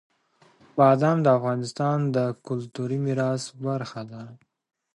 [0.77, 2.17] بادام د افغانستان د
[2.47, 4.23] کلتوري میراث برخه ده.